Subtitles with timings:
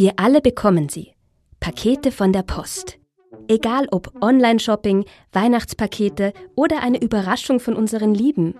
[0.00, 1.12] Wir alle bekommen sie.
[1.60, 2.98] Pakete von der Post.
[3.48, 8.54] Egal ob Online-Shopping, Weihnachtspakete oder eine Überraschung von unseren Lieben.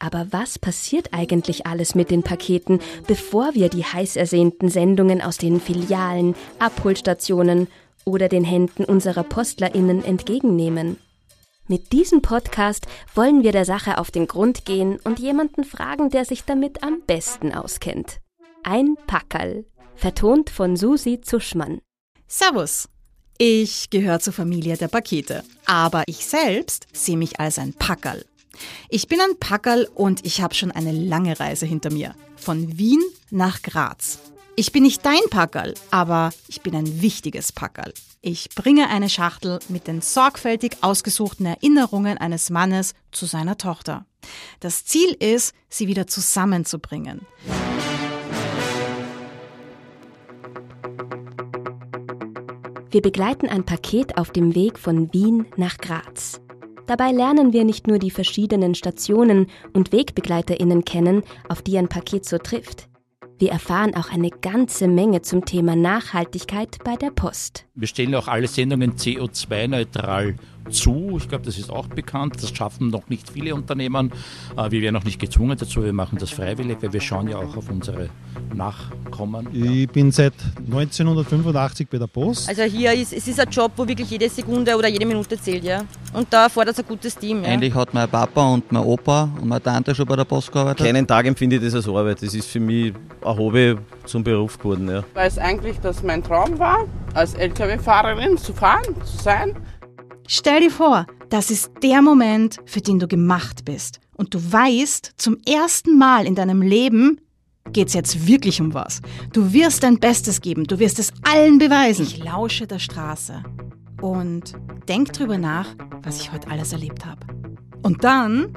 [0.00, 5.38] Aber was passiert eigentlich alles mit den Paketen, bevor wir die heiß ersehnten Sendungen aus
[5.38, 7.68] den Filialen, Abholstationen
[8.04, 10.96] oder den Händen unserer Postlerinnen entgegennehmen?
[11.68, 16.24] Mit diesem Podcast wollen wir der Sache auf den Grund gehen und jemanden fragen, der
[16.24, 18.18] sich damit am besten auskennt.
[18.64, 19.64] Ein Packerl,
[19.96, 21.80] vertont von Susi Zuschmann.
[22.26, 22.88] Servus.
[23.38, 28.24] Ich gehöre zur Familie der Pakete, aber ich selbst sehe mich als ein Packerl.
[28.88, 32.14] Ich bin ein Packerl und ich habe schon eine lange Reise hinter mir.
[32.36, 34.18] Von Wien nach Graz.
[34.54, 37.92] Ich bin nicht dein Packerl, aber ich bin ein wichtiges Packerl.
[38.22, 44.06] Ich bringe eine Schachtel mit den sorgfältig ausgesuchten Erinnerungen eines Mannes zu seiner Tochter.
[44.60, 47.26] Das Ziel ist, sie wieder zusammenzubringen.
[52.90, 56.40] Wir begleiten ein Paket auf dem Weg von Wien nach Graz.
[56.86, 62.24] Dabei lernen wir nicht nur die verschiedenen Stationen und Wegbegleiterinnen kennen, auf die ein Paket
[62.24, 62.88] so trifft.
[63.38, 67.66] Wir erfahren auch eine ganze Menge zum Thema Nachhaltigkeit bei der Post.
[67.74, 70.36] Wir stellen auch alle Sendungen CO2-neutral
[70.70, 71.14] zu.
[71.18, 72.36] Ich glaube, das ist auch bekannt.
[72.42, 74.12] Das schaffen noch nicht viele Unternehmen.
[74.56, 75.82] Äh, wir werden auch nicht gezwungen dazu.
[75.82, 78.08] Wir machen das freiwillig, weil wir schauen ja auch auf unsere
[78.54, 79.48] Nachkommen.
[79.52, 82.48] Ich bin seit 1985 bei der Post.
[82.48, 85.64] Also hier ist es ist ein Job, wo wirklich jede Sekunde oder jede Minute zählt,
[85.64, 85.84] ja.
[86.12, 87.42] Und da fordert es ein gutes Team.
[87.42, 87.50] Ja.
[87.50, 90.86] Eigentlich hat mein Papa und mein Opa und meine Tante schon bei der Post gearbeitet.
[90.86, 92.22] Keinen Tag empfinde ich das als Arbeit.
[92.22, 92.92] Das ist für mich
[93.24, 94.88] ein Hobby zum Beruf geworden.
[94.88, 95.04] Ja.
[95.14, 99.56] Weil es eigentlich das mein Traum war, als Lkw-Fahrerin zu fahren, zu sein.
[100.28, 104.00] Stell dir vor, das ist der Moment, für den du gemacht bist.
[104.16, 107.20] Und du weißt, zum ersten Mal in deinem Leben
[107.72, 109.00] geht's jetzt wirklich um was.
[109.32, 112.06] Du wirst dein Bestes geben, du wirst es allen beweisen.
[112.06, 113.42] Ich lausche der Straße
[114.00, 114.54] und
[114.88, 117.20] denk drüber nach, was ich heute alles erlebt habe.
[117.82, 118.56] Und dann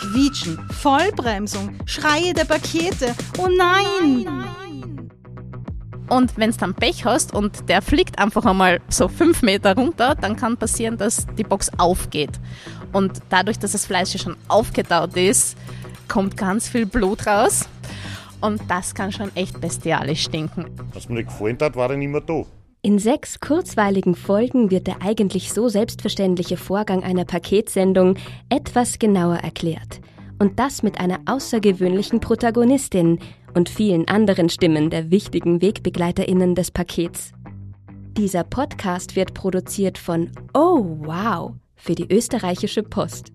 [0.00, 3.14] Quietschen, Vollbremsung, Schreie der Pakete.
[3.38, 4.26] Oh nein!
[6.10, 10.16] Und wenn du dann Pech hast und der fliegt einfach einmal so fünf Meter runter,
[10.20, 12.32] dann kann passieren, dass die Box aufgeht.
[12.92, 15.56] Und dadurch, dass das Fleisch schon aufgetaut ist,
[16.08, 17.68] kommt ganz viel Blut raus.
[18.40, 20.66] Und das kann schon echt bestialisch stinken.
[20.94, 22.44] Was mir nicht gefallen hat, war er nicht mehr da.
[22.82, 28.16] In sechs kurzweiligen Folgen wird der eigentlich so selbstverständliche Vorgang einer Paketsendung
[28.48, 30.00] etwas genauer erklärt.
[30.40, 33.20] Und das mit einer außergewöhnlichen Protagonistin,
[33.54, 37.32] und vielen anderen Stimmen der wichtigen Wegbegleiterinnen des Pakets.
[38.16, 43.32] Dieser Podcast wird produziert von Oh Wow für die österreichische Post.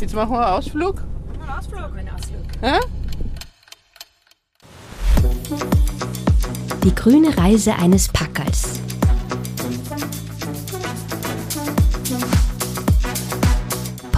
[0.00, 1.02] Jetzt machen wir einen Ausflug.
[1.42, 2.44] Ein Ausflug, ein Ausflug.
[2.60, 2.78] Hä?
[6.84, 8.80] Die grüne Reise eines Packers.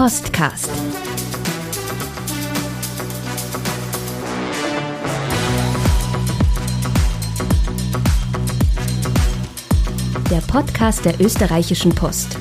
[0.01, 0.71] Postcast.
[10.31, 12.39] der Podcast der österreichischen Post.